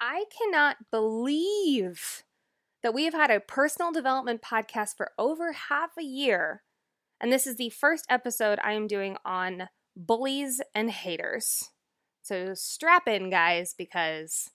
[0.00, 2.22] I cannot believe
[2.84, 6.62] that we have had a personal development podcast for over half a year.
[7.20, 11.70] And this is the first episode I am doing on bullies and haters.
[12.22, 14.52] So strap in, guys, because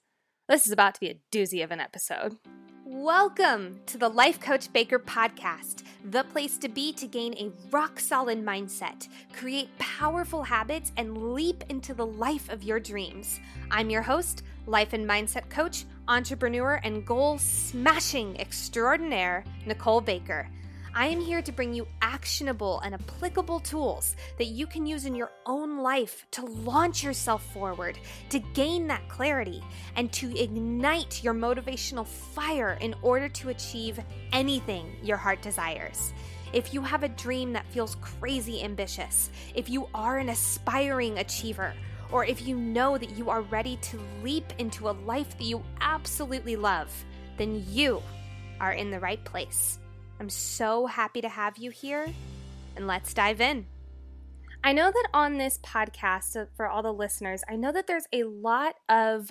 [0.48, 2.38] this is about to be a doozy of an episode.
[2.86, 8.00] Welcome to the Life Coach Baker podcast, the place to be to gain a rock
[8.00, 13.42] solid mindset, create powerful habits, and leap into the life of your dreams.
[13.72, 20.50] I'm your host, life and mindset coach, entrepreneur, and goal smashing extraordinaire, Nicole Baker.
[20.96, 25.16] I am here to bring you actionable and applicable tools that you can use in
[25.16, 27.98] your own life to launch yourself forward,
[28.30, 29.64] to gain that clarity,
[29.96, 34.00] and to ignite your motivational fire in order to achieve
[34.34, 36.14] anything your heart desires.
[36.54, 41.74] If you have a dream that feels crazy ambitious, if you are an aspiring achiever,
[42.12, 45.64] or if you know that you are ready to leap into a life that you
[45.82, 46.92] absolutely love,
[47.38, 48.02] then you
[48.60, 49.80] are in the right place.
[50.20, 52.08] I'm so happy to have you here,
[52.76, 53.66] and let's dive in.
[54.64, 58.24] I know that on this podcast, for all the listeners, I know that there's a
[58.24, 59.30] lot of,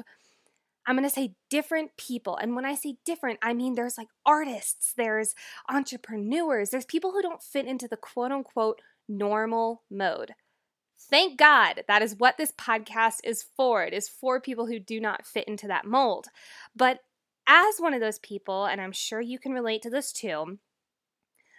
[0.87, 2.37] I'm going to say different people.
[2.37, 5.35] And when I say different, I mean there's like artists, there's
[5.71, 10.35] entrepreneurs, there's people who don't fit into the quote unquote normal mode.
[11.11, 13.85] Thank God that is what this podcast is for.
[13.85, 16.29] It is for people who do not fit into that mold.
[16.75, 17.01] But
[17.47, 20.59] as one of those people, and I'm sure you can relate to this too,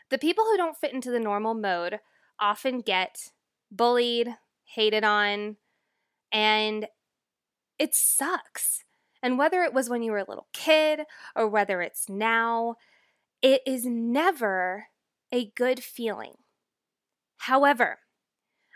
[0.09, 1.99] the people who don't fit into the normal mode
[2.39, 3.31] often get
[3.71, 5.57] bullied, hated on,
[6.31, 6.87] and
[7.77, 8.83] it sucks.
[9.21, 11.01] And whether it was when you were a little kid
[11.35, 12.75] or whether it's now,
[13.41, 14.87] it is never
[15.31, 16.33] a good feeling.
[17.37, 17.99] However,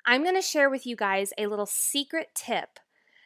[0.10, 2.80] I'm going to share with you guys a little secret tip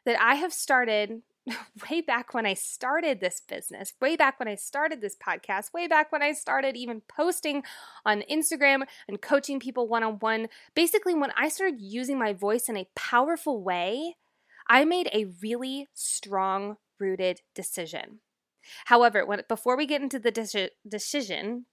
[0.03, 1.21] that I have started
[1.91, 5.85] way back when I started this business, way back when I started this podcast, way
[5.85, 7.61] back when I started even posting
[8.03, 10.47] on Instagram and coaching people one on one.
[10.73, 14.15] Basically, when I started using my voice in a powerful way,
[14.67, 18.21] I made a really strong rooted decision.
[18.85, 21.67] However, when before we get into the de- decision,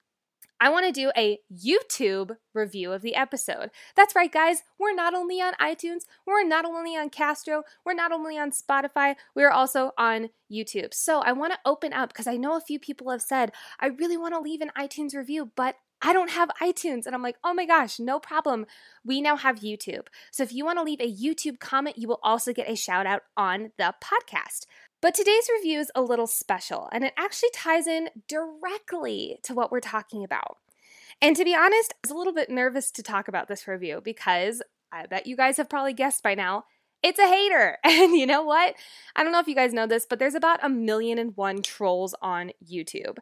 [0.61, 3.71] I want to do a YouTube review of the episode.
[3.95, 4.63] That's right, guys.
[4.79, 9.15] We're not only on iTunes, we're not only on Castro, we're not only on Spotify,
[9.35, 10.95] we're also on YouTube.
[10.95, 13.87] So I want to open up because I know a few people have said, I
[13.87, 17.07] really want to leave an iTunes review, but I don't have iTunes.
[17.07, 18.67] And I'm like, oh my gosh, no problem.
[19.05, 20.07] We now have YouTube.
[20.31, 23.07] So if you want to leave a YouTube comment, you will also get a shout
[23.07, 24.67] out on the podcast.
[25.01, 29.71] But today's review is a little special, and it actually ties in directly to what
[29.71, 30.59] we're talking about.
[31.23, 34.01] And to be honest, I was a little bit nervous to talk about this review
[34.03, 34.61] because
[34.91, 36.65] I bet you guys have probably guessed by now,
[37.03, 37.79] it's a hater.
[37.85, 38.75] And you know what?
[39.15, 41.63] I don't know if you guys know this, but there's about a million and one
[41.63, 43.19] trolls on YouTube.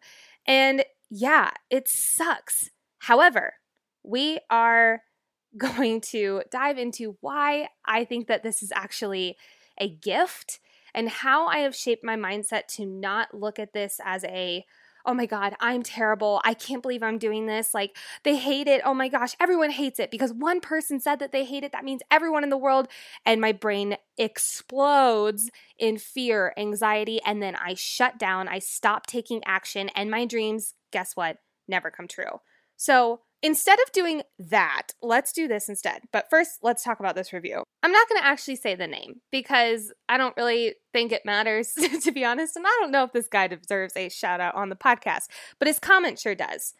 [0.46, 2.70] And yeah, it sucks.
[3.00, 3.54] However,
[4.02, 5.02] we are
[5.56, 9.36] going to dive into why I think that this is actually
[9.78, 10.58] a gift
[10.96, 14.64] and how I have shaped my mindset to not look at this as a,
[15.04, 16.40] oh my God, I'm terrible.
[16.44, 17.72] I can't believe I'm doing this.
[17.72, 18.80] Like, they hate it.
[18.84, 21.70] Oh my gosh, everyone hates it because one person said that they hate it.
[21.70, 22.88] That means everyone in the world.
[23.24, 28.48] And my brain explodes in fear, anxiety, and then I shut down.
[28.48, 31.38] I stop taking action, and my dreams, guess what?
[31.68, 32.40] Never come true.
[32.76, 36.02] So, Instead of doing that, let's do this instead.
[36.12, 37.62] But first, let's talk about this review.
[37.82, 41.72] I'm not going to actually say the name because I don't really think it matters,
[42.02, 42.56] to be honest.
[42.56, 45.26] And I don't know if this guy deserves a shout out on the podcast,
[45.58, 46.74] but his comment sure does.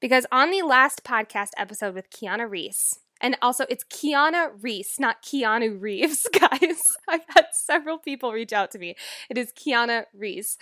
[0.00, 5.22] Because on the last podcast episode with Kiana Reese, and also it's Kiana Reese, not
[5.22, 6.96] Keanu Reeves, guys.
[7.08, 8.94] I've had several people reach out to me.
[9.28, 10.56] It is Kiana Reese.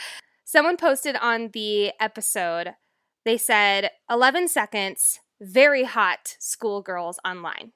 [0.44, 2.74] Someone posted on the episode,
[3.24, 7.72] they said 11 seconds very hot schoolgirls online.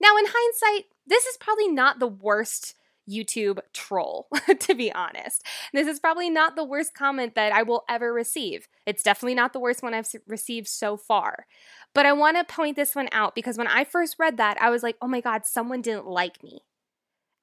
[0.00, 2.74] Now, in hindsight, this is probably not the worst
[3.08, 4.28] YouTube troll,
[4.60, 5.44] to be honest.
[5.72, 8.68] This is probably not the worst comment that I will ever receive.
[8.84, 11.46] It's definitely not the worst one I've received so far.
[11.94, 14.70] But I want to point this one out because when I first read that, I
[14.70, 16.60] was like, oh my God, someone didn't like me.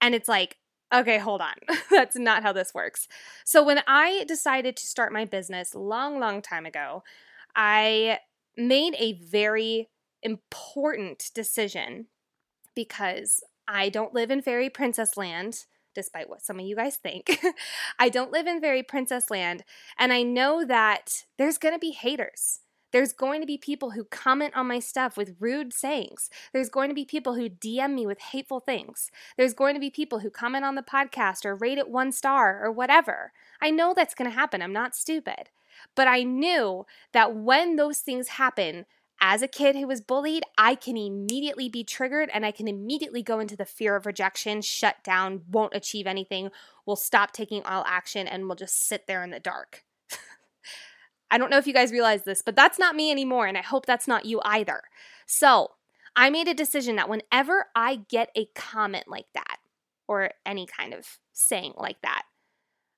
[0.01, 0.57] And it's like,
[0.93, 1.55] okay, hold on.
[1.91, 3.07] That's not how this works.
[3.45, 7.03] So when I decided to start my business long, long time ago,
[7.55, 8.19] I
[8.57, 9.89] made a very
[10.21, 12.07] important decision
[12.75, 15.65] because I don't live in fairy princess land,
[15.95, 17.39] despite what some of you guys think.
[17.99, 19.63] I don't live in fairy princess land,
[19.97, 22.61] and I know that there's going to be haters.
[22.91, 26.29] There's going to be people who comment on my stuff with rude sayings.
[26.53, 29.09] There's going to be people who DM me with hateful things.
[29.35, 32.63] There's going to be people who comment on the podcast or rate it one star
[32.63, 33.31] or whatever.
[33.59, 34.61] I know that's going to happen.
[34.61, 35.49] I'm not stupid.
[35.95, 38.85] But I knew that when those things happen,
[39.25, 43.23] as a kid who was bullied, I can immediately be triggered and I can immediately
[43.23, 46.49] go into the fear of rejection, shut down, won't achieve anything,
[46.85, 49.85] will stop taking all action, and will just sit there in the dark.
[51.31, 53.61] I don't know if you guys realize this, but that's not me anymore, and I
[53.61, 54.81] hope that's not you either.
[55.25, 55.71] So
[56.17, 59.57] I made a decision that whenever I get a comment like that,
[60.05, 62.23] or any kind of saying like that,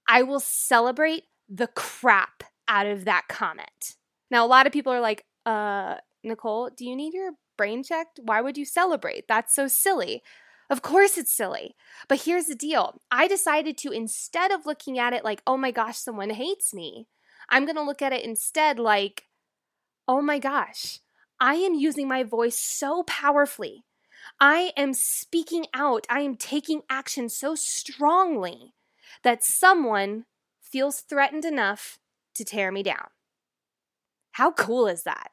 [0.07, 3.95] I will celebrate the crap out of that comment.
[4.31, 8.19] Now, a lot of people are like, uh, Nicole, do you need your brain checked?
[8.23, 9.27] Why would you celebrate?
[9.27, 10.23] That's so silly.
[10.69, 11.75] Of course it's silly.
[12.07, 15.71] But here's the deal I decided to, instead of looking at it like, oh my
[15.71, 17.07] gosh, someone hates me,
[17.49, 19.25] I'm going to look at it instead like,
[20.07, 20.99] oh my gosh,
[21.39, 23.83] I am using my voice so powerfully.
[24.39, 26.07] I am speaking out.
[26.09, 28.73] I am taking action so strongly
[29.23, 30.25] that someone
[30.61, 31.99] feels threatened enough
[32.35, 33.07] to tear me down.
[34.33, 35.31] How cool is that?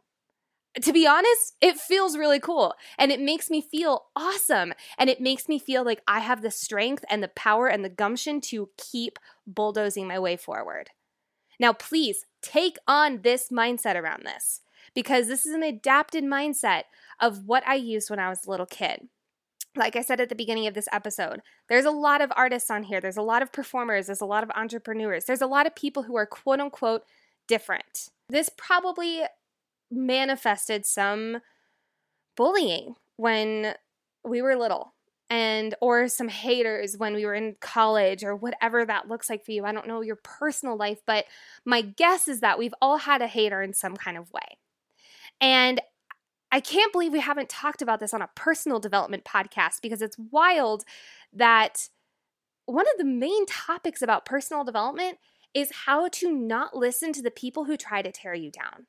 [0.80, 4.72] To be honest, it feels really cool and it makes me feel awesome.
[4.96, 7.90] And it makes me feel like I have the strength and the power and the
[7.90, 10.90] gumption to keep bulldozing my way forward.
[11.60, 14.62] Now, please take on this mindset around this
[14.94, 16.84] because this is an adapted mindset
[17.20, 19.08] of what I used when I was a little kid.
[19.74, 22.82] Like I said at the beginning of this episode, there's a lot of artists on
[22.82, 23.00] here.
[23.00, 24.06] There's a lot of performers.
[24.06, 25.24] There's a lot of entrepreneurs.
[25.24, 27.02] There's a lot of people who are quote unquote
[27.48, 28.08] different.
[28.28, 29.22] This probably
[29.90, 31.38] manifested some
[32.36, 33.74] bullying when
[34.24, 34.94] we were little
[35.32, 39.52] and or some haters when we were in college or whatever that looks like for
[39.52, 39.64] you.
[39.64, 41.24] I don't know your personal life, but
[41.64, 44.58] my guess is that we've all had a hater in some kind of way.
[45.40, 45.80] And
[46.52, 50.18] I can't believe we haven't talked about this on a personal development podcast because it's
[50.30, 50.84] wild
[51.32, 51.88] that
[52.66, 55.18] one of the main topics about personal development
[55.54, 58.86] is how to not listen to the people who try to tear you down.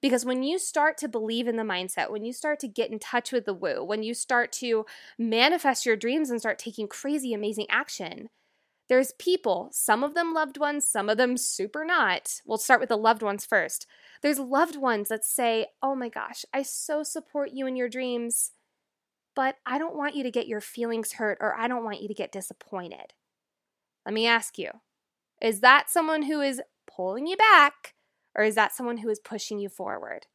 [0.00, 2.98] Because when you start to believe in the mindset, when you start to get in
[2.98, 4.86] touch with the woo, when you start to
[5.18, 8.28] manifest your dreams and start taking crazy, amazing action,
[8.88, 12.40] there's people, some of them loved ones, some of them super not.
[12.46, 13.86] We'll start with the loved ones first.
[14.22, 18.52] There's loved ones that say, Oh my gosh, I so support you in your dreams,
[19.34, 22.08] but I don't want you to get your feelings hurt or I don't want you
[22.08, 23.14] to get disappointed.
[24.04, 24.70] Let me ask you
[25.40, 27.94] is that someone who is pulling you back
[28.34, 30.26] or is that someone who is pushing you forward?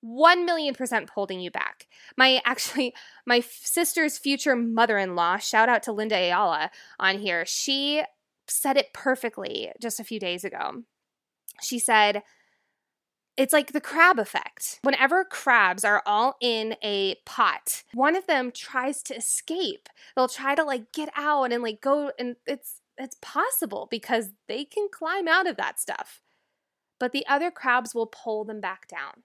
[0.00, 1.86] 1 million percent holding you back.
[2.16, 2.94] My actually,
[3.26, 6.70] my sister's future mother in law, shout out to Linda Ayala
[7.00, 8.02] on here, she
[8.46, 10.84] said it perfectly just a few days ago.
[11.60, 12.22] She said,
[13.38, 14.80] it's like the crab effect.
[14.82, 19.88] Whenever crabs are all in a pot, one of them tries to escape.
[20.14, 24.64] They'll try to like get out and like go and it's it's possible because they
[24.64, 26.20] can climb out of that stuff
[26.98, 29.22] but the other crabs will pull them back down.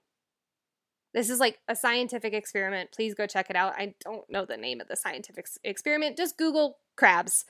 [1.13, 2.91] This is like a scientific experiment.
[2.91, 3.73] Please go check it out.
[3.77, 6.17] I don't know the name of the scientific experiment.
[6.17, 7.45] Just Google crabs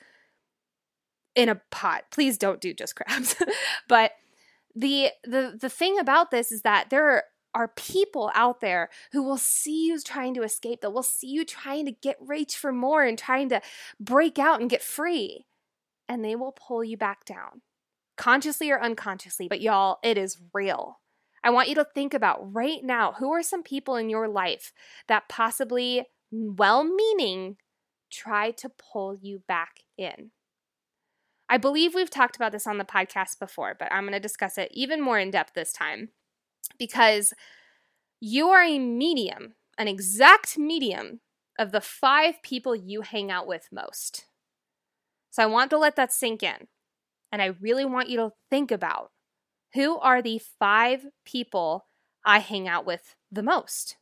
[1.35, 2.03] in a pot.
[2.11, 3.35] Please don't do just crabs.
[3.87, 4.11] but
[4.75, 7.23] the the the thing about this is that there
[7.55, 11.45] are people out there who will see you trying to escape, that will see you
[11.45, 13.61] trying to get reach for more and trying to
[13.99, 15.45] break out and get free,
[16.09, 17.61] and they will pull you back down
[18.17, 20.99] consciously or unconsciously, but y'all, it is real.
[21.43, 24.71] I want you to think about right now who are some people in your life
[25.07, 27.57] that possibly, well meaning,
[28.11, 30.31] try to pull you back in.
[31.53, 34.57] I believe we've talked about this on the podcast before, but I'm going to discuss
[34.57, 36.09] it even more in depth this time
[36.79, 37.31] because
[38.19, 41.19] you are a medium, an exact medium
[41.59, 44.25] of the five people you hang out with most.
[45.29, 46.69] So I want to let that sink in.
[47.31, 49.11] And I really want you to think about
[49.75, 51.85] who are the five people
[52.25, 53.97] I hang out with the most.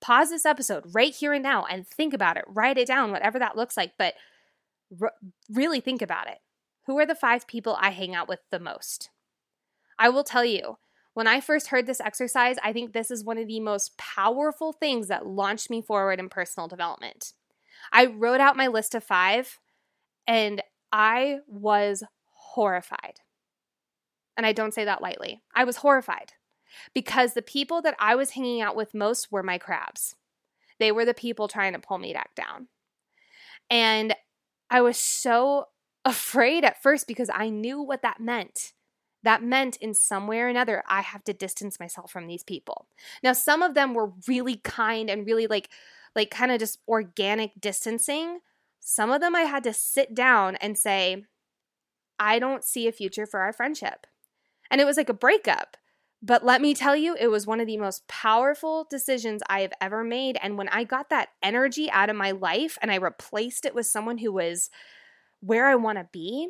[0.00, 2.44] Pause this episode right here and now and think about it.
[2.48, 4.14] Write it down, whatever that looks like, but
[5.48, 6.38] really think about it.
[6.86, 9.10] Who are the five people I hang out with the most?
[9.98, 10.78] I will tell you,
[11.14, 14.72] when I first heard this exercise, I think this is one of the most powerful
[14.72, 17.32] things that launched me forward in personal development.
[17.92, 19.58] I wrote out my list of five
[20.26, 20.62] and
[20.92, 23.20] I was horrified.
[24.36, 25.42] And I don't say that lightly.
[25.54, 26.34] I was horrified
[26.92, 30.14] because the people that I was hanging out with most were my crabs.
[30.78, 32.68] They were the people trying to pull me back down.
[33.70, 34.14] And
[34.68, 35.68] I was so
[36.06, 38.72] afraid at first because I knew what that meant.
[39.26, 42.86] that meant in some way or another, I have to distance myself from these people.
[43.22, 45.68] Now, some of them were really kind and really like,
[46.14, 48.38] like kind of just organic distancing.
[48.78, 51.24] Some of them I had to sit down and say,
[52.20, 54.06] I don't see a future for our friendship.
[54.70, 55.76] And it was like a breakup.
[56.22, 59.72] But let me tell you, it was one of the most powerful decisions I have
[59.80, 60.38] ever made.
[60.40, 63.86] And when I got that energy out of my life and I replaced it with
[63.86, 64.70] someone who was
[65.40, 66.48] where I want to be,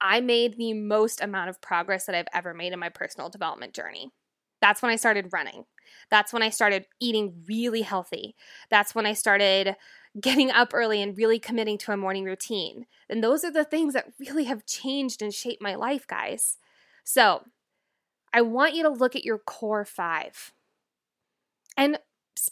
[0.00, 3.74] I made the most amount of progress that I've ever made in my personal development
[3.74, 4.10] journey.
[4.60, 5.64] That's when I started running.
[6.10, 8.34] That's when I started eating really healthy.
[8.70, 9.76] That's when I started
[10.20, 12.86] getting up early and really committing to a morning routine.
[13.08, 16.56] And those are the things that really have changed and shaped my life, guys.
[17.04, 17.42] So,
[18.32, 20.52] I want you to look at your core five
[21.76, 21.98] and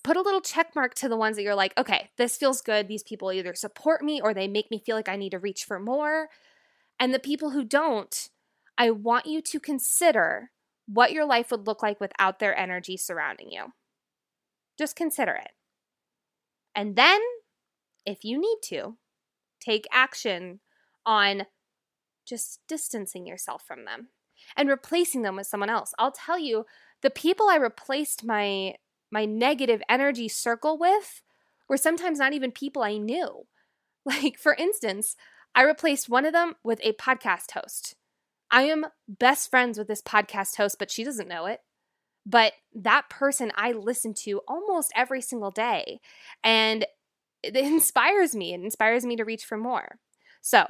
[0.03, 2.89] put a little check mark to the ones that you're like, okay, this feels good.
[2.89, 5.65] These people either support me or they make me feel like I need to reach
[5.65, 6.29] for more.
[7.01, 8.29] And the people who don't,
[8.79, 10.51] I want you to consider
[10.87, 13.73] what your life would look like without their energy surrounding you.
[14.79, 15.51] Just consider it.
[16.75, 17.21] And then,
[18.07, 18.97] if you need to,
[19.61, 20.61] take action
[21.05, 21.47] on
[22.27, 24.09] just distancing yourself from them
[24.57, 25.93] and replacing them with someone else.
[25.99, 26.67] I'll tell you,
[27.03, 28.75] the people I replaced my
[29.13, 31.23] my negative energy circle with
[31.69, 33.47] were sometimes not even people I knew.
[34.05, 35.15] Like for instance,
[35.55, 37.95] I replaced one of them with a podcast host.
[38.51, 41.61] I am best friends with this podcast host, but she doesn't know it.
[42.27, 46.01] But that person I listen to almost every single day.
[46.43, 46.85] And
[47.45, 48.55] it inspires me.
[48.55, 50.01] It inspires me to reach for more.
[50.41, 50.67] So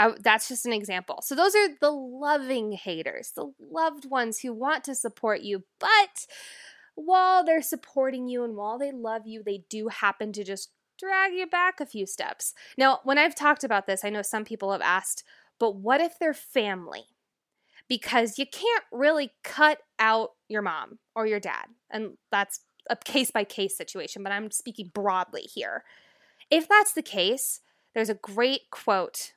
[0.00, 1.20] I, that's just an example.
[1.22, 6.26] So, those are the loving haters, the loved ones who want to support you, but
[7.04, 11.32] while they're supporting you and while they love you, they do happen to just drag
[11.32, 12.54] you back a few steps.
[12.76, 15.24] Now, when I've talked about this, I know some people have asked,
[15.58, 17.04] but what if they're family?
[17.88, 21.66] Because you can't really cut out your mom or your dad.
[21.90, 25.84] And that's a case by case situation, but I'm speaking broadly here.
[26.50, 27.60] If that's the case,
[27.94, 29.32] there's a great quote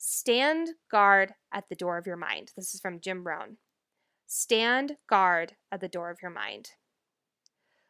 [0.00, 2.52] Stand guard at the door of your mind.
[2.54, 3.56] This is from Jim Rohn.
[4.28, 6.70] Stand guard at the door of your mind.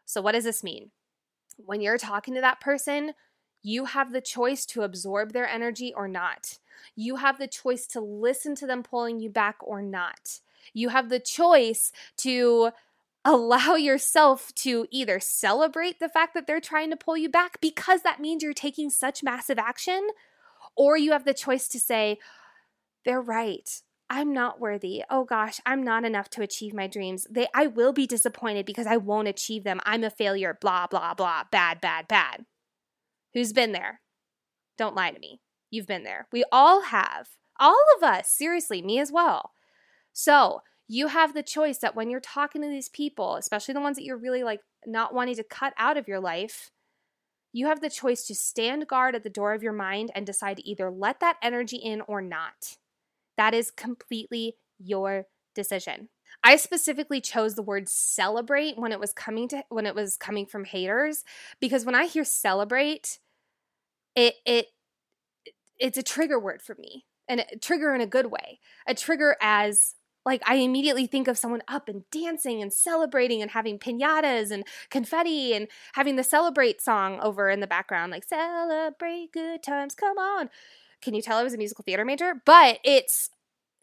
[0.09, 0.91] So, what does this mean?
[1.59, 3.12] When you're talking to that person,
[3.62, 6.59] you have the choice to absorb their energy or not.
[6.97, 10.41] You have the choice to listen to them pulling you back or not.
[10.73, 12.71] You have the choice to
[13.23, 18.00] allow yourself to either celebrate the fact that they're trying to pull you back because
[18.00, 20.09] that means you're taking such massive action
[20.75, 22.19] or you have the choice to say,
[23.05, 23.83] they're right.
[24.11, 25.03] I'm not worthy.
[25.11, 27.27] Oh gosh, I'm not enough to achieve my dreams.
[27.31, 29.81] They I will be disappointed because I won't achieve them.
[29.85, 30.57] I'm a failure.
[30.61, 31.45] Blah blah blah.
[31.50, 32.47] Bad bad bad.
[33.35, 34.00] Who's been there?
[34.79, 35.41] Don't lie to me.
[35.71, 36.27] You've been there.
[36.33, 37.29] We all have.
[37.61, 38.31] All of us.
[38.31, 39.53] Seriously, me as well.
[40.12, 43.97] So, you have the choice that when you're talking to these people, especially the ones
[43.97, 46.71] that you're really like not wanting to cut out of your life,
[47.53, 50.57] you have the choice to stand guard at the door of your mind and decide
[50.57, 52.77] to either let that energy in or not.
[53.38, 56.11] That is completely your decision.
[56.45, 60.45] I specifically chose the word celebrate when it was coming to when it was coming
[60.45, 61.25] from haters
[61.61, 63.18] because when I hear celebrate
[64.14, 64.66] it it
[65.78, 68.61] it's a trigger word for me and a trigger in a good way.
[68.87, 69.95] A trigger as
[70.26, 74.64] like I immediately think of someone up and dancing and celebrating and having pinatas and
[74.90, 80.18] confetti and having the celebrate song over in the background, like celebrate good times, come
[80.18, 80.50] on.
[81.02, 82.35] Can you tell I was a musical theater major?
[82.45, 83.31] But it's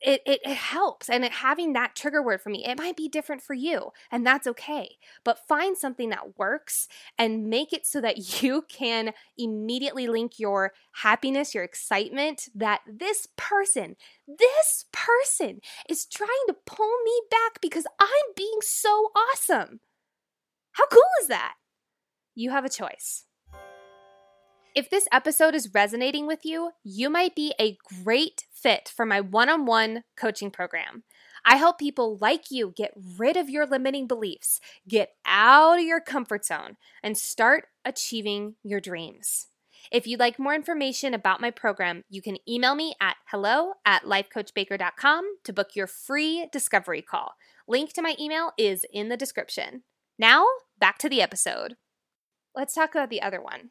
[0.01, 3.07] it, it, it helps and it, having that trigger word for me it might be
[3.07, 4.97] different for you and that's okay.
[5.23, 10.73] But find something that works and make it so that you can immediately link your
[10.93, 13.95] happiness your excitement that this person
[14.27, 19.79] this person is trying to pull me back because i'm being so awesome.
[20.73, 21.53] How cool is that?
[22.35, 23.25] You have a choice
[24.75, 29.21] if this episode is resonating with you, you might be a great fit for my
[29.21, 31.03] one on one coaching program.
[31.45, 36.01] I help people like you get rid of your limiting beliefs, get out of your
[36.01, 39.47] comfort zone, and start achieving your dreams.
[39.91, 44.03] If you'd like more information about my program, you can email me at hello at
[44.03, 47.35] lifecoachbaker.com to book your free discovery call.
[47.67, 49.83] Link to my email is in the description.
[50.19, 50.45] Now,
[50.79, 51.75] back to the episode.
[52.53, 53.69] Let's talk about the other one.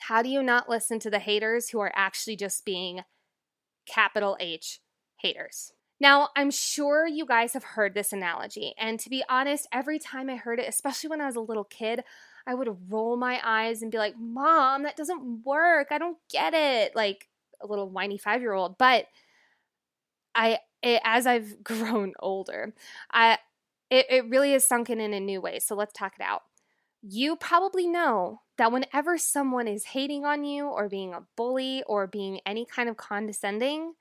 [0.00, 3.02] How do you not listen to the haters who are actually just being
[3.86, 4.80] capital H
[5.16, 5.72] haters?
[6.00, 8.74] Now, I'm sure you guys have heard this analogy.
[8.78, 11.64] And to be honest, every time I heard it, especially when I was a little
[11.64, 12.02] kid,
[12.46, 15.88] I would roll my eyes and be like, Mom, that doesn't work.
[15.90, 16.94] I don't get it.
[16.94, 17.28] Like
[17.62, 18.76] a little whiny five year old.
[18.76, 19.06] But
[20.34, 22.74] I, it, as I've grown older,
[23.10, 23.38] I
[23.90, 25.64] it, it really is sunken in in a new ways.
[25.64, 26.42] So let's talk it out.
[27.06, 32.06] You probably know that whenever someone is hating on you or being a bully or
[32.06, 33.92] being any kind of condescending,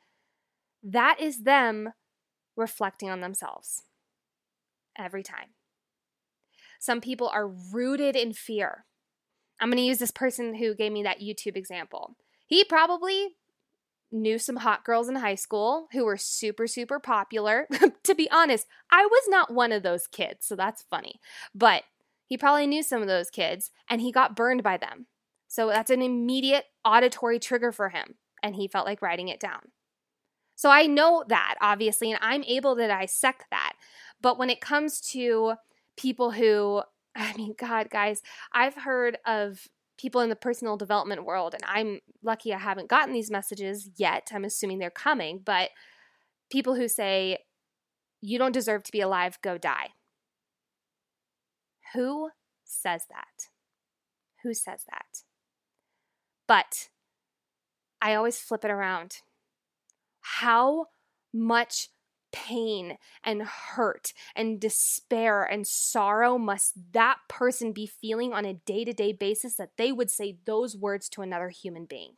[0.81, 1.91] that is them
[2.55, 3.81] reflecting on themselves
[4.97, 5.49] every time.
[6.79, 8.85] Some people are rooted in fear.
[9.59, 12.15] I'm going to use this person who gave me that YouTube example.
[12.47, 13.35] He probably
[14.13, 17.67] knew some hot girls in high school who were super, super popular.
[18.03, 21.19] to be honest, I was not one of those kids, so that's funny.
[21.53, 21.83] But
[22.33, 25.05] he probably knew some of those kids and he got burned by them.
[25.47, 29.69] So that's an immediate auditory trigger for him, and he felt like writing it down.
[30.55, 33.73] So I know that, obviously, and I'm able to dissect that.
[34.19, 35.53] But when it comes to
[35.95, 36.81] people who,
[37.15, 39.67] I mean, God, guys, I've heard of
[39.99, 44.31] people in the personal development world, and I'm lucky I haven't gotten these messages yet.
[44.33, 45.69] I'm assuming they're coming, but
[46.51, 47.37] people who say,
[48.21, 49.89] you don't deserve to be alive, go die.
[51.93, 52.29] Who
[52.63, 53.49] says that?
[54.43, 55.23] Who says that?
[56.47, 56.89] But
[58.01, 59.17] I always flip it around.
[60.21, 60.87] How
[61.33, 61.89] much
[62.31, 68.83] pain and hurt and despair and sorrow must that person be feeling on a day
[68.83, 72.13] to day basis that they would say those words to another human being?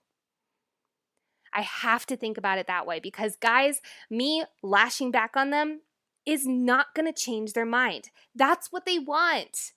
[1.53, 3.79] I have to think about it that way because, guys,
[4.09, 5.81] me lashing back on them
[6.25, 8.09] is not going to change their mind.
[8.33, 9.73] That's what they want.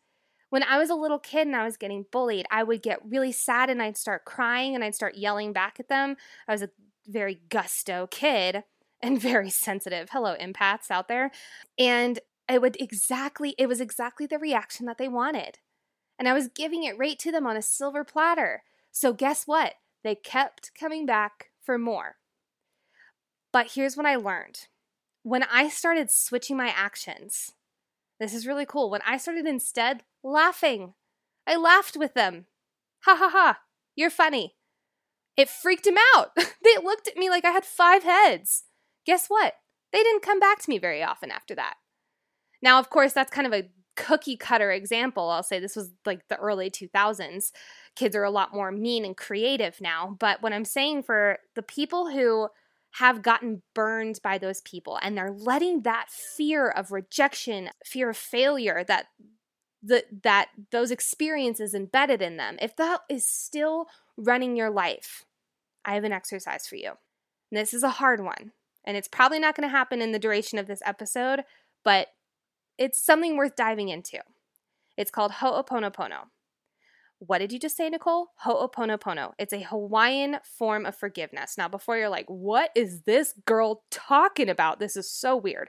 [0.50, 3.32] When I was a little kid and I was getting bullied, I would get really
[3.32, 6.16] sad and I'd start crying and I'd start yelling back at them.
[6.46, 6.70] I was a
[7.06, 8.64] very gusto kid
[9.02, 10.08] and very sensitive.
[10.10, 11.30] Hello, empaths out there.
[11.78, 15.58] And it would exactly, it was exactly the reaction that they wanted.
[16.18, 18.62] And I was giving it right to them on a silver platter.
[18.90, 19.74] So guess what?
[20.02, 22.16] They kept coming back for more.
[23.52, 24.66] But here's what I learned.
[25.28, 27.52] When I started switching my actions,
[28.18, 28.90] this is really cool.
[28.90, 30.94] When I started instead laughing,
[31.46, 32.46] I laughed with them.
[33.04, 33.58] Ha ha ha,
[33.94, 34.54] you're funny.
[35.36, 36.30] It freaked him out.
[36.36, 38.64] they looked at me like I had five heads
[39.08, 39.54] guess what?
[39.90, 41.74] They didn't come back to me very often after that.
[42.60, 45.30] Now, of course, that's kind of a cookie cutter example.
[45.30, 47.50] I'll say this was like the early 2000s.
[47.96, 50.14] Kids are a lot more mean and creative now.
[50.20, 52.48] But what I'm saying for the people who
[52.92, 58.16] have gotten burned by those people and they're letting that fear of rejection, fear of
[58.16, 59.06] failure, that
[59.82, 65.24] the, that those experiences embedded in them, if that is still running your life,
[65.84, 66.92] I have an exercise for you.
[67.50, 68.52] And this is a hard one
[68.88, 71.44] and it's probably not going to happen in the duration of this episode,
[71.84, 72.08] but
[72.78, 74.18] it's something worth diving into.
[74.96, 76.28] It's called Ho'oponopono.
[77.20, 78.28] What did you just say, Nicole?
[78.44, 79.32] Ho'oponopono.
[79.38, 81.56] It's a Hawaiian form of forgiveness.
[81.58, 84.78] Now, before you're like, what is this girl talking about?
[84.78, 85.68] This is so weird.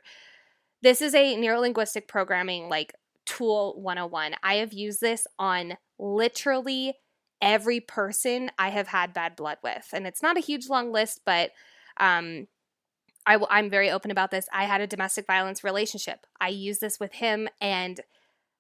[0.81, 2.93] This is a neurolinguistic programming like
[3.25, 4.35] tool 101.
[4.43, 6.93] I have used this on literally
[7.41, 9.87] every person I have had bad blood with.
[9.93, 11.51] And it's not a huge long list, but
[11.97, 12.47] um,
[13.25, 14.47] I w- I'm very open about this.
[14.53, 16.25] I had a domestic violence relationship.
[16.39, 17.99] I use this with him and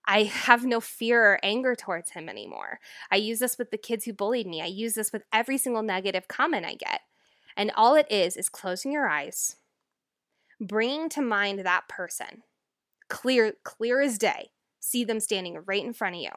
[0.07, 2.79] I have no fear or anger towards him anymore.
[3.11, 4.61] I use this with the kids who bullied me.
[4.61, 7.01] I use this with every single negative comment I get.
[7.55, 9.57] And all it is is closing your eyes,
[10.59, 12.43] bringing to mind that person,
[13.09, 14.51] clear clear as day.
[14.79, 16.31] See them standing right in front of you.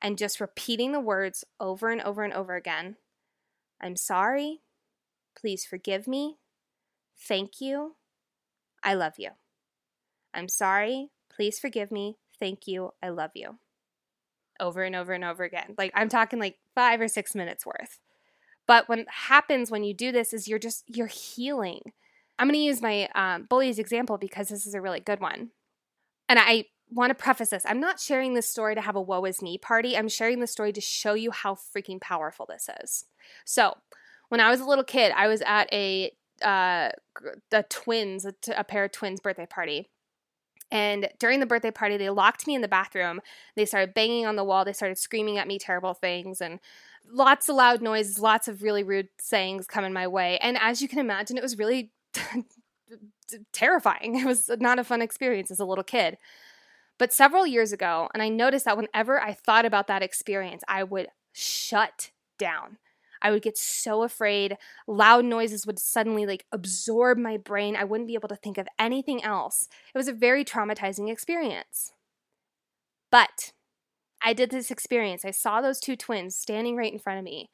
[0.00, 2.96] And just repeating the words over and over and over again.
[3.80, 4.62] I'm sorry.
[5.38, 6.38] Please forgive me.
[7.16, 7.96] Thank you.
[8.82, 9.30] I love you.
[10.34, 11.10] I'm sorry.
[11.30, 12.16] Please forgive me.
[12.42, 12.90] Thank you.
[13.00, 13.56] I love you.
[14.58, 15.76] Over and over and over again.
[15.78, 18.00] Like I'm talking like five or six minutes worth.
[18.66, 21.92] But what happens when you do this is you're just, you're healing.
[22.40, 25.50] I'm going to use my um, example because this is a really good one.
[26.28, 29.24] And I want to preface this I'm not sharing this story to have a woe
[29.24, 29.96] is me party.
[29.96, 33.04] I'm sharing the story to show you how freaking powerful this is.
[33.44, 33.76] So,
[34.30, 36.10] when I was a little kid, I was at a
[36.42, 36.90] uh,
[37.52, 39.91] the twins, a, a pair of twins birthday party.
[40.72, 43.20] And during the birthday party, they locked me in the bathroom.
[43.56, 44.64] They started banging on the wall.
[44.64, 46.60] They started screaming at me terrible things and
[47.06, 50.38] lots of loud noises, lots of really rude sayings coming my way.
[50.38, 51.92] And as you can imagine, it was really
[53.52, 54.18] terrifying.
[54.18, 56.16] It was not a fun experience as a little kid.
[56.96, 60.84] But several years ago, and I noticed that whenever I thought about that experience, I
[60.84, 62.78] would shut down.
[63.22, 64.58] I would get so afraid.
[64.86, 67.76] Loud noises would suddenly like absorb my brain.
[67.76, 69.68] I wouldn't be able to think of anything else.
[69.94, 71.92] It was a very traumatizing experience.
[73.10, 73.52] But
[74.22, 75.24] I did this experience.
[75.24, 77.50] I saw those two twins standing right in front of me.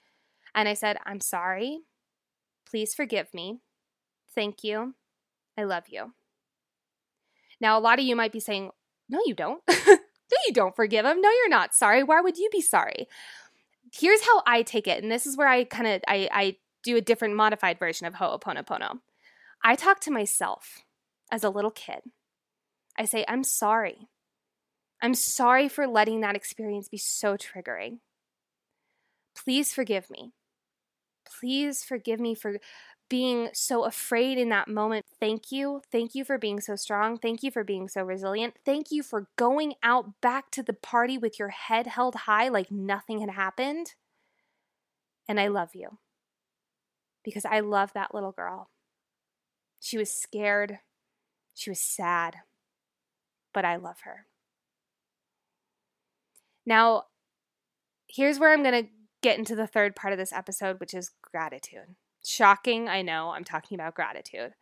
[0.54, 1.80] And I said, I'm sorry.
[2.68, 3.60] Please forgive me.
[4.34, 4.94] Thank you.
[5.56, 6.14] I love you.
[7.60, 8.70] Now, a lot of you might be saying,
[9.08, 9.62] No, you don't.
[9.68, 11.20] no, you don't forgive him.
[11.20, 12.02] No, you're not sorry.
[12.02, 13.08] Why would you be sorry?
[13.98, 15.02] Here's how I take it.
[15.02, 18.14] And this is where I kind of I, I do a different modified version of
[18.14, 19.00] Ho'oponopono.
[19.64, 20.84] I talk to myself
[21.32, 22.00] as a little kid.
[22.96, 24.08] I say, I'm sorry.
[25.02, 27.98] I'm sorry for letting that experience be so triggering.
[29.36, 30.32] Please forgive me.
[31.40, 32.58] Please forgive me for
[33.08, 35.06] being so afraid in that moment.
[35.18, 35.82] Thank you.
[35.90, 37.18] Thank you for being so strong.
[37.18, 38.54] Thank you for being so resilient.
[38.64, 42.70] Thank you for going out back to the party with your head held high like
[42.70, 43.94] nothing had happened.
[45.28, 45.98] And I love you
[47.24, 48.70] because I love that little girl.
[49.80, 50.78] She was scared.
[51.54, 52.36] She was sad.
[53.54, 54.26] But I love her.
[56.66, 57.04] Now,
[58.08, 58.90] here's where I'm going to
[59.22, 61.96] get into the third part of this episode, which is gratitude.
[62.24, 64.54] Shocking, I know, I'm talking about gratitude.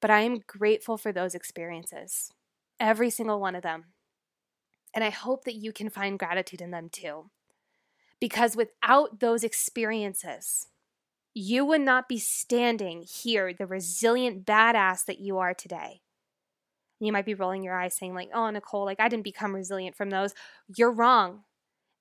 [0.00, 2.30] But I am grateful for those experiences,
[2.78, 3.86] every single one of them.
[4.94, 7.30] And I hope that you can find gratitude in them too.
[8.20, 10.68] Because without those experiences,
[11.34, 16.00] you would not be standing here, the resilient badass that you are today.
[16.98, 19.96] You might be rolling your eyes saying, like, oh, Nicole, like I didn't become resilient
[19.96, 20.32] from those.
[20.74, 21.44] You're wrong.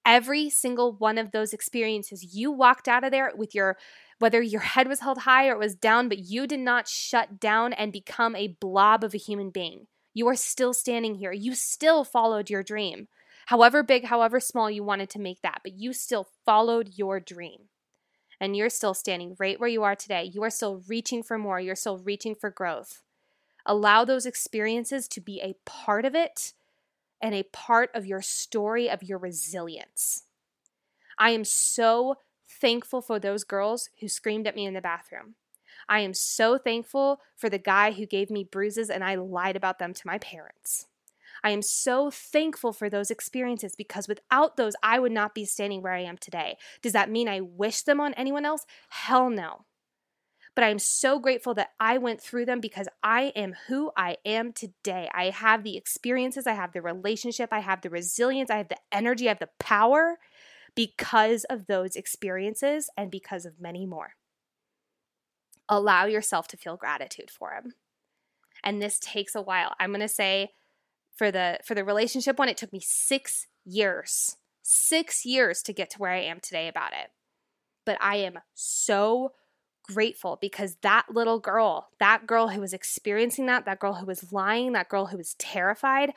[0.05, 3.77] Every single one of those experiences, you walked out of there with your
[4.19, 7.39] whether your head was held high or it was down, but you did not shut
[7.39, 9.87] down and become a blob of a human being.
[10.13, 11.33] You are still standing here.
[11.33, 13.07] You still followed your dream.
[13.47, 17.69] However big, however small you wanted to make that, but you still followed your dream.
[18.39, 20.23] And you're still standing right where you are today.
[20.23, 21.59] You are still reaching for more.
[21.59, 23.01] You're still reaching for growth.
[23.65, 26.53] Allow those experiences to be a part of it
[27.21, 30.23] and a part of your story of your resilience.
[31.17, 32.15] I am so
[32.47, 35.35] thankful for those girls who screamed at me in the bathroom.
[35.87, 39.79] I am so thankful for the guy who gave me bruises and I lied about
[39.79, 40.87] them to my parents.
[41.43, 45.81] I am so thankful for those experiences because without those, I would not be standing
[45.81, 46.57] where I am today.
[46.81, 48.65] Does that mean I wish them on anyone else?
[48.89, 49.65] Hell no.
[50.55, 54.53] But I'm so grateful that I went through them because I am who I am
[54.53, 55.09] today.
[55.13, 58.77] I have the experiences, I have the relationship, I have the resilience, I have the
[58.91, 60.17] energy, I have the power
[60.73, 64.13] because of those experiences and because of many more.
[65.67, 67.73] Allow yourself to feel gratitude for them.
[68.63, 69.73] And this takes a while.
[69.79, 70.53] I'm going to say
[71.15, 74.37] for the for the relationship one it took me 6 years.
[74.61, 77.11] 6 years to get to where I am today about it.
[77.85, 79.33] But I am so
[79.87, 84.31] grateful because that little girl, that girl who was experiencing that, that girl who was
[84.31, 86.11] lying, that girl who was terrified,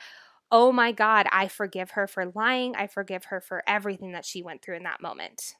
[0.51, 2.75] oh my God, I forgive her for lying.
[2.75, 5.55] I forgive her for everything that she went through in that moment.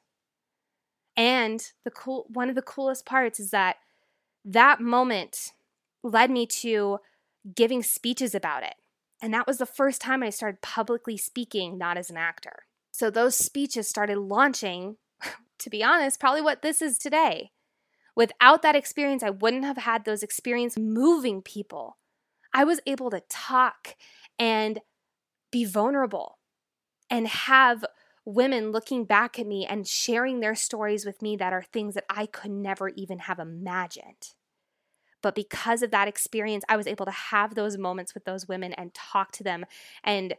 [1.16, 3.76] And the cool one of the coolest parts is that
[4.44, 5.52] that moment
[6.02, 6.98] led me to
[7.54, 8.74] giving speeches about it.
[9.22, 12.64] And that was the first time I started publicly speaking, not as an actor.
[12.90, 14.96] So those speeches started launching,
[15.58, 17.50] to be honest, probably what this is today.
[18.16, 21.98] Without that experience, I wouldn't have had those experiences moving people.
[22.52, 23.96] I was able to talk
[24.38, 24.80] and
[25.50, 26.38] be vulnerable
[27.08, 27.84] and have
[28.24, 32.04] women looking back at me and sharing their stories with me that are things that
[32.08, 34.34] I could never even have imagined.
[35.22, 38.72] But because of that experience, I was able to have those moments with those women
[38.74, 39.66] and talk to them
[40.02, 40.34] and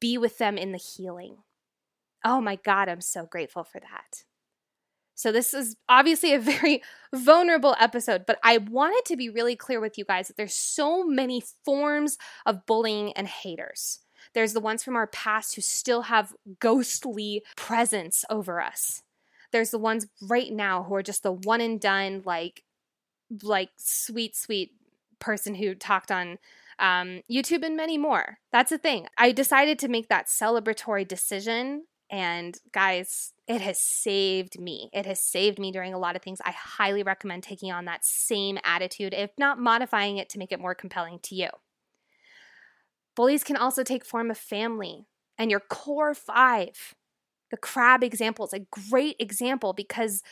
[0.00, 1.38] be with them in the healing.
[2.24, 4.24] Oh my God, I'm so grateful for that.
[5.20, 6.82] So, this is obviously a very
[7.14, 11.04] vulnerable episode, but I wanted to be really clear with you guys that there's so
[11.04, 13.98] many forms of bullying and haters.
[14.32, 19.02] There's the ones from our past who still have ghostly presence over us.
[19.52, 22.64] There's the ones right now who are just the one and done, like,
[23.42, 24.72] like sweet, sweet
[25.18, 26.38] person who talked on
[26.78, 28.38] um, YouTube and many more.
[28.52, 29.06] That's the thing.
[29.18, 34.90] I decided to make that celebratory decision and guys, it has saved me.
[34.92, 36.40] It has saved me during a lot of things.
[36.44, 40.60] I highly recommend taking on that same attitude, if not modifying it to make it
[40.60, 41.48] more compelling to you.
[43.16, 46.94] Bullies can also take form of family and your core five.
[47.50, 50.22] The crab example is a great example because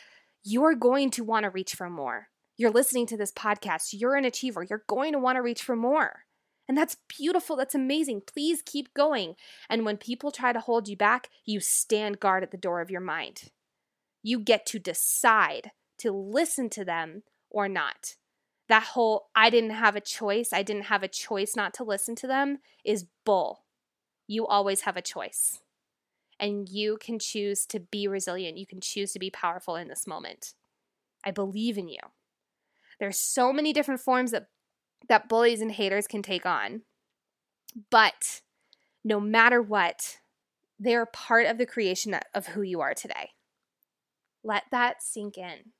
[0.41, 2.29] you're going to want to reach for more.
[2.55, 5.75] You're listening to this podcast, you're an achiever, you're going to want to reach for
[5.75, 6.21] more.
[6.69, 7.55] And that's beautiful.
[7.55, 8.21] That's amazing.
[8.27, 9.35] Please keep going.
[9.69, 12.91] And when people try to hold you back, you stand guard at the door of
[12.91, 13.45] your mind.
[14.21, 18.17] You get to decide to listen to them or not.
[18.67, 22.15] That whole I didn't have a choice, I didn't have a choice not to listen
[22.17, 23.63] to them is bull.
[24.27, 25.61] You always have a choice.
[26.39, 28.59] And you can choose to be resilient.
[28.59, 30.53] You can choose to be powerful in this moment.
[31.25, 31.99] I believe in you.
[32.99, 34.49] There's so many different forms that
[35.07, 36.81] that bullies and haters can take on.
[37.89, 38.41] But
[39.03, 40.17] no matter what,
[40.79, 43.31] they are part of the creation of who you are today.
[44.43, 45.73] Let that sink in.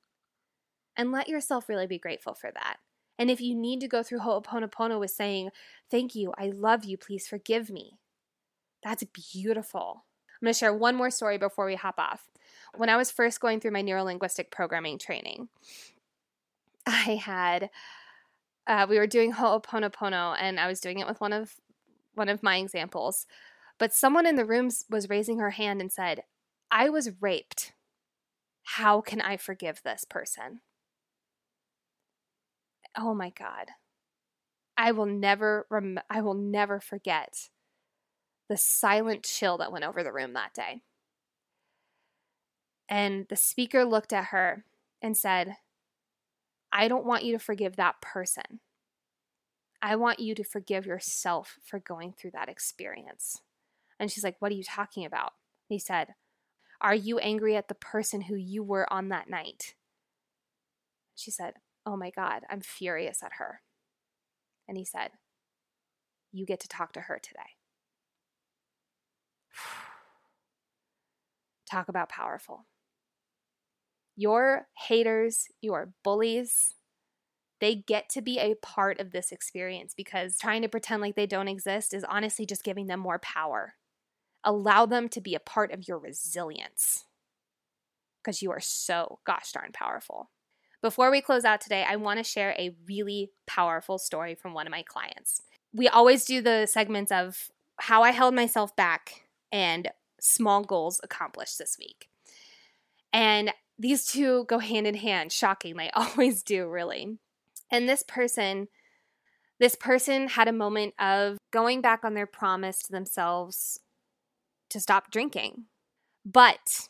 [0.96, 2.76] And let yourself really be grateful for that.
[3.18, 5.50] And if you need to go through Ho'oponopono with saying,
[5.90, 7.98] Thank you, I love you, please forgive me,
[8.82, 10.04] that's beautiful.
[10.40, 12.30] I'm going to share one more story before we hop off.
[12.74, 15.48] When I was first going through my neurolinguistic programming training,
[16.86, 17.70] I had
[18.70, 21.56] uh, we were doing Ho'oponopono and I was doing it with one of
[22.14, 23.26] one of my examples.
[23.78, 26.22] But someone in the room was raising her hand and said,
[26.70, 27.72] I was raped.
[28.62, 30.60] How can I forgive this person?
[32.96, 33.70] Oh my God.
[34.76, 37.48] I will never rem- I will never forget
[38.48, 40.82] the silent chill that went over the room that day.
[42.88, 44.64] And the speaker looked at her
[45.02, 45.56] and said,
[46.72, 48.60] I don't want you to forgive that person.
[49.82, 53.40] I want you to forgive yourself for going through that experience.
[53.98, 55.32] And she's like, What are you talking about?
[55.68, 56.14] He said,
[56.80, 59.74] Are you angry at the person who you were on that night?
[61.14, 61.54] She said,
[61.86, 63.62] Oh my God, I'm furious at her.
[64.68, 65.10] And he said,
[66.32, 67.40] You get to talk to her today.
[71.70, 72.66] Talk about powerful.
[74.20, 76.74] Your haters, your bullies,
[77.58, 81.24] they get to be a part of this experience because trying to pretend like they
[81.24, 83.76] don't exist is honestly just giving them more power.
[84.44, 87.06] Allow them to be a part of your resilience
[88.22, 90.28] because you are so gosh darn powerful.
[90.82, 94.66] Before we close out today, I want to share a really powerful story from one
[94.66, 95.40] of my clients.
[95.72, 99.88] We always do the segments of how I held myself back and
[100.20, 102.10] small goals accomplished this week.
[103.12, 105.76] And these two go hand in hand, shocking.
[105.76, 107.18] They always do, really.
[107.72, 108.68] And this person,
[109.58, 113.80] this person had a moment of going back on their promise to themselves
[114.68, 115.64] to stop drinking.
[116.24, 116.88] But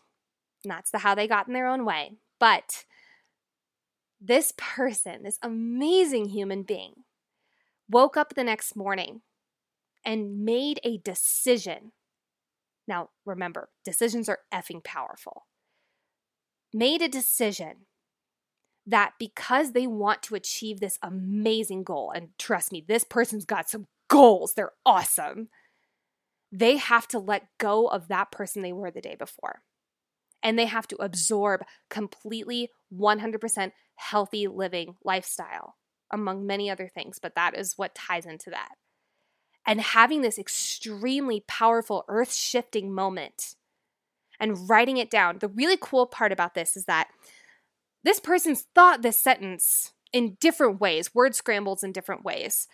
[0.65, 2.17] that's the how they got in their own way.
[2.41, 2.85] But
[4.21, 7.05] this person, this amazing human being,
[7.89, 9.23] woke up the next morning
[10.05, 11.93] and made a decision.
[12.89, 15.45] Now, remember, decisions are effing powerful.
[16.73, 17.87] Made a decision
[18.87, 23.69] that because they want to achieve this amazing goal, and trust me, this person's got
[23.69, 25.49] some goals, they're awesome,
[26.53, 29.63] they have to let go of that person they were the day before.
[30.43, 35.77] And they have to absorb completely 100% healthy living lifestyle,
[36.11, 38.73] among many other things, but that is what ties into that.
[39.67, 43.55] And having this extremely powerful, earth shifting moment
[44.41, 45.39] and writing it down.
[45.39, 47.09] The really cool part about this is that
[48.03, 52.67] this person's thought this sentence in different ways, word scrambles in different ways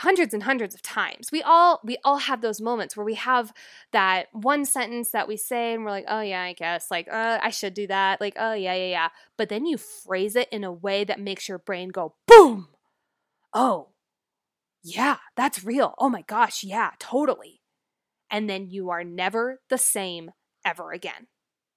[0.00, 1.32] hundreds and hundreds of times.
[1.32, 3.52] We all we all have those moments where we have
[3.92, 7.38] that one sentence that we say and we're like, "Oh yeah, I guess like uh,
[7.42, 10.64] I should do that." Like, "Oh yeah, yeah, yeah." But then you phrase it in
[10.64, 12.68] a way that makes your brain go, "Boom."
[13.54, 13.88] Oh.
[14.82, 15.94] Yeah, that's real.
[15.98, 17.60] Oh my gosh, yeah, totally.
[18.30, 20.30] And then you are never the same
[20.66, 21.28] ever again.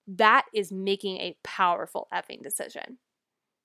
[0.08, 2.98] That is making a powerful effing decision.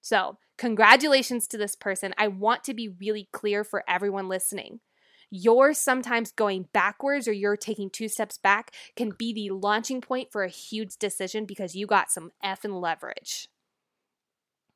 [0.03, 2.13] So, congratulations to this person.
[2.19, 4.81] I want to be really clear for everyone listening.
[5.31, 10.31] You're sometimes going backwards or you're taking two steps back can be the launching point
[10.31, 13.49] for a huge decision because you got some effing leverage.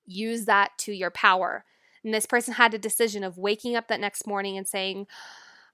[0.06, 1.64] Use that to your power.
[2.02, 5.06] And this person had a decision of waking up that next morning and saying,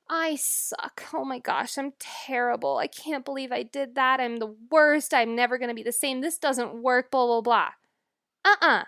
[0.09, 1.03] I suck.
[1.15, 2.77] Oh my gosh, I'm terrible.
[2.77, 4.21] I can't believe I did that.
[4.21, 5.15] I'm the worst.
[5.15, 6.21] I'm never going to be the same.
[6.21, 7.69] This doesn't work, blah, blah, blah.
[8.45, 8.81] Uh uh-uh.
[8.81, 8.85] uh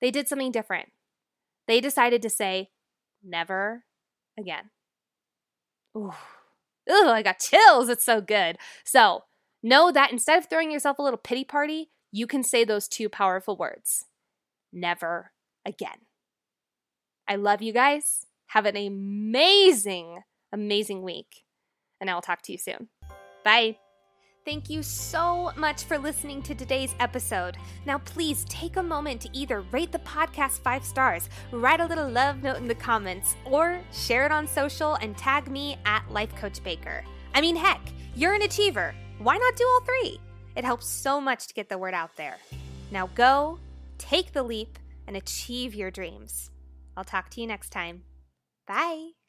[0.00, 0.90] They did something different.
[1.66, 2.70] They decided to say,
[3.22, 3.84] never
[4.38, 4.70] again.
[5.96, 6.12] Ooh.
[6.90, 7.88] Ooh, I got chills.
[7.88, 8.58] It's so good.
[8.84, 9.24] So,
[9.62, 13.08] know that instead of throwing yourself a little pity party, you can say those two
[13.08, 14.04] powerful words
[14.72, 15.32] never
[15.64, 15.98] again.
[17.26, 18.26] I love you guys.
[18.48, 20.18] Have an amazing
[20.54, 21.44] amazing week.
[22.00, 22.88] And I will talk to you soon.
[23.44, 23.76] Bye.
[24.44, 27.56] Thank you so much for listening to today's episode.
[27.86, 32.08] Now, please take a moment to either rate the podcast five stars, write a little
[32.08, 36.34] love note in the comments, or share it on social and tag me at Life
[36.36, 37.04] Coach Baker.
[37.34, 37.80] I mean, heck,
[38.14, 38.94] you're an achiever.
[39.18, 40.20] Why not do all three?
[40.56, 42.36] It helps so much to get the word out there.
[42.90, 43.58] Now, go,
[43.96, 46.50] take the leap, and achieve your dreams.
[46.96, 48.02] I'll talk to you next time.
[48.66, 49.23] Bye.